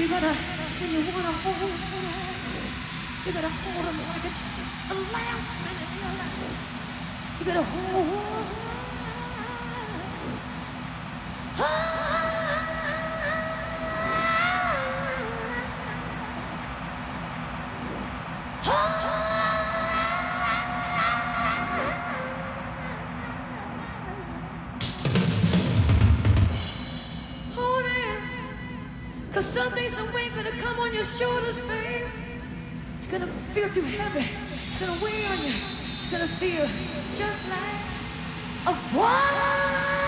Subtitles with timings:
[0.00, 2.40] you gotta, when you wanna hold someone,
[3.26, 4.40] you gotta hold them like it's
[4.88, 7.36] the last minute of your life.
[7.38, 8.60] You gotta hold.
[11.56, 12.19] Hold
[29.80, 32.06] Cause someday some weight gonna come on your shoulders, babe.
[32.98, 34.28] It's gonna feel too heavy.
[34.66, 35.54] It's gonna weigh on you.
[35.54, 39.99] It's gonna feel just like a what?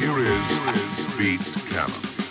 [0.00, 1.40] Here is Beat
[1.70, 2.21] Canon.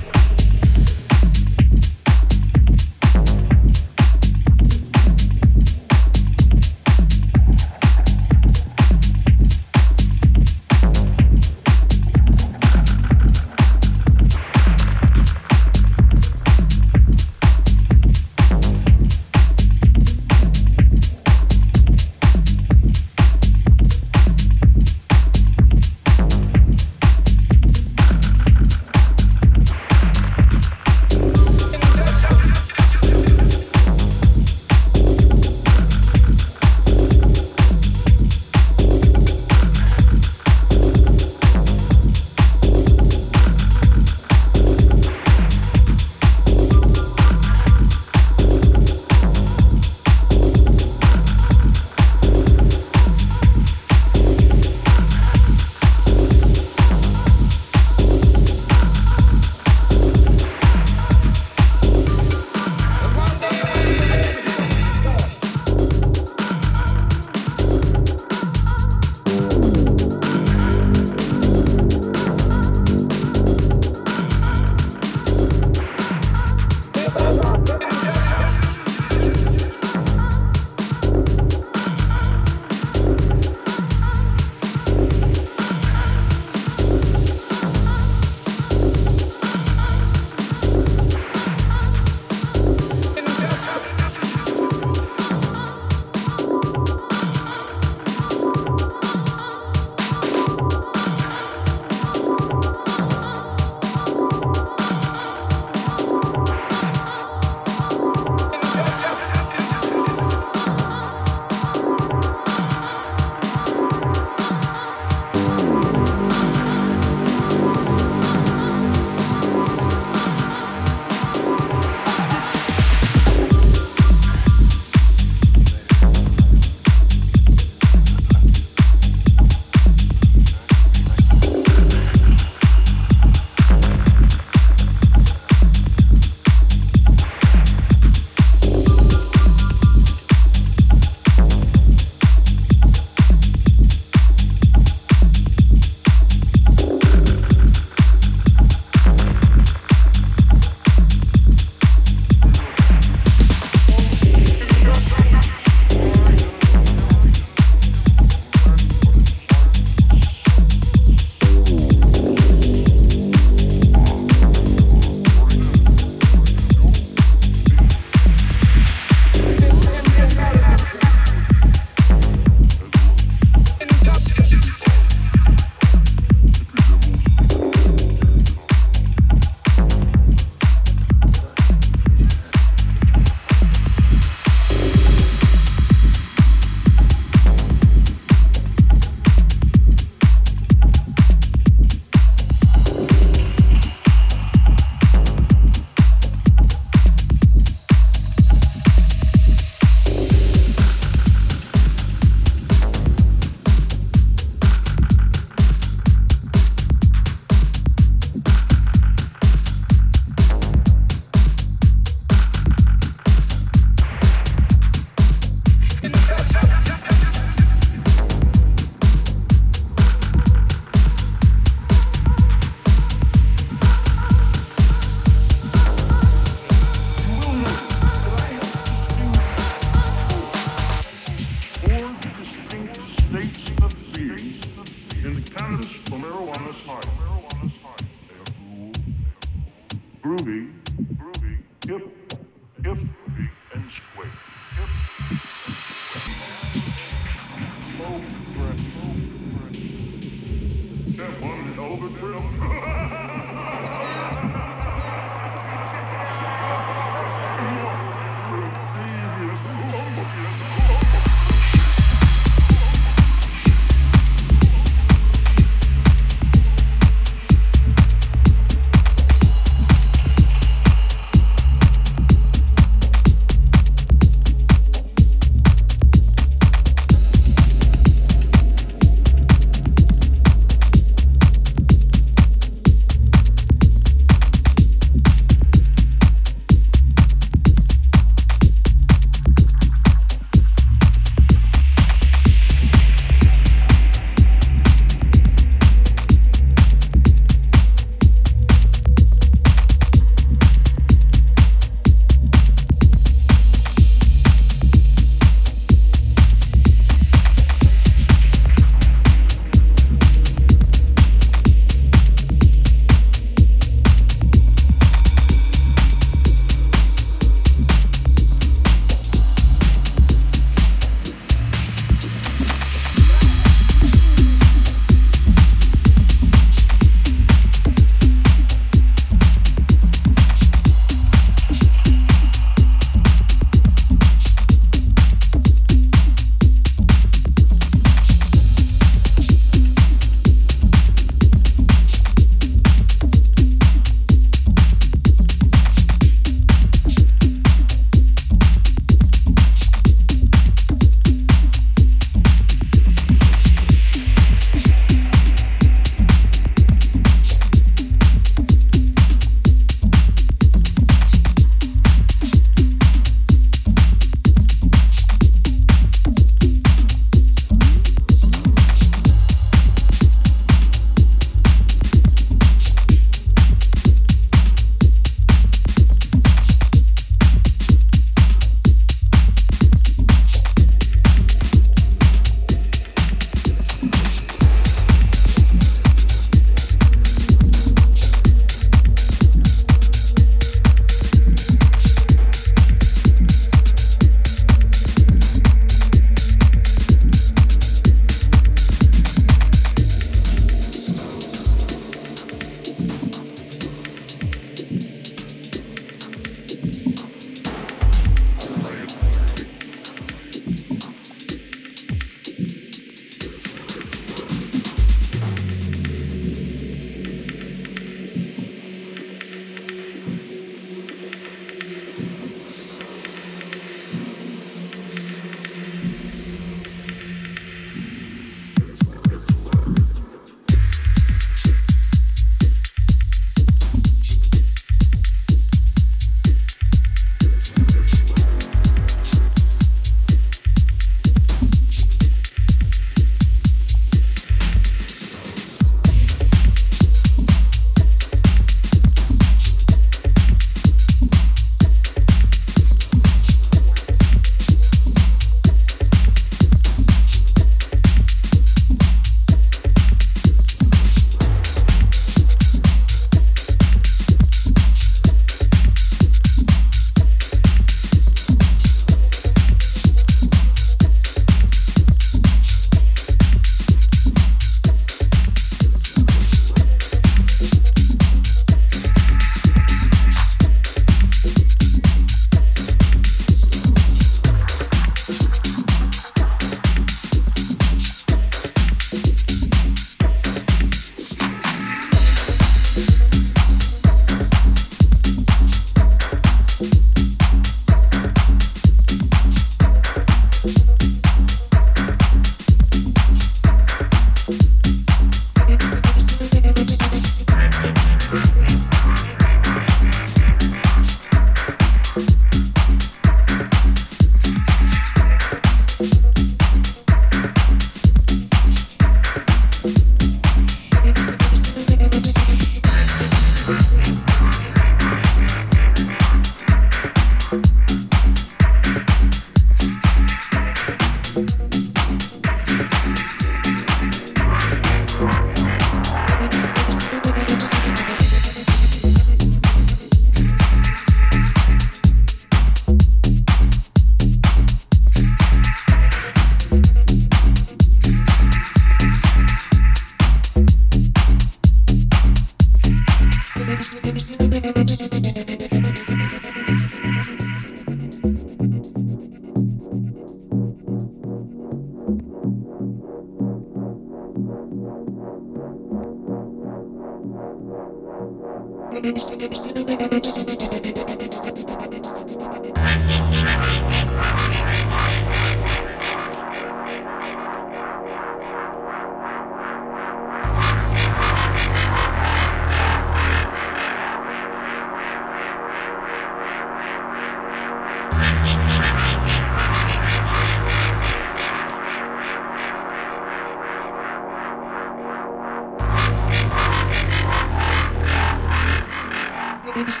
[599.76, 600.00] Thank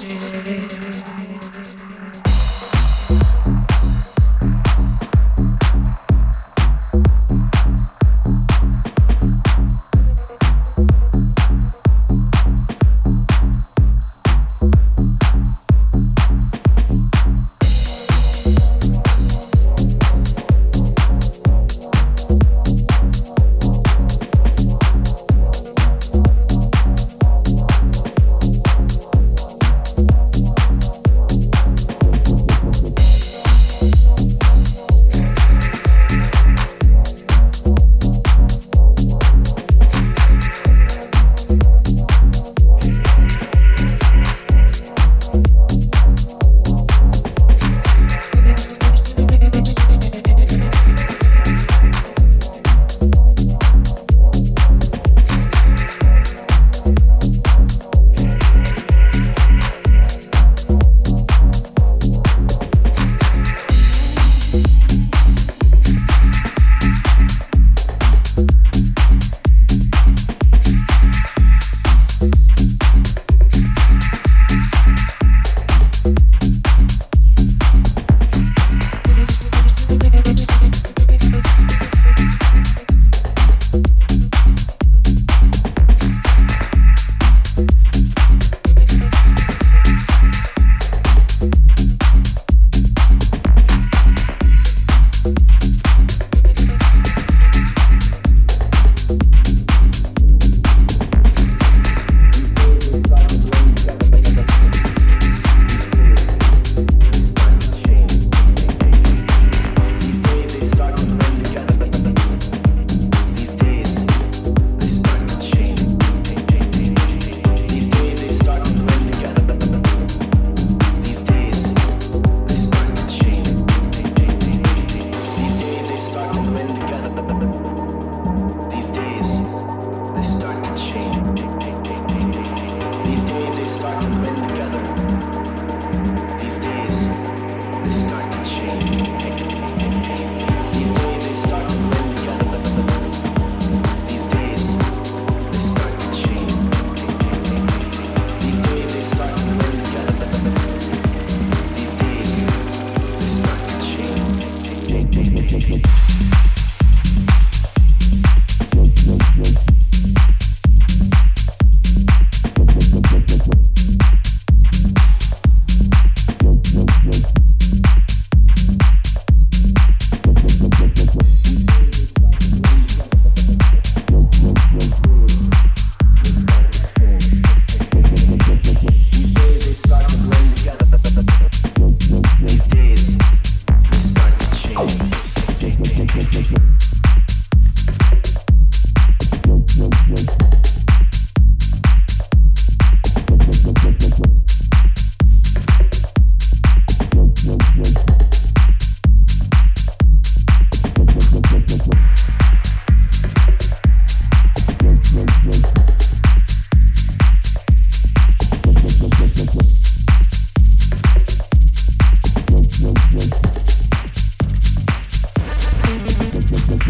[0.00, 0.01] you.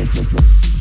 [0.05, 0.72] Thank you.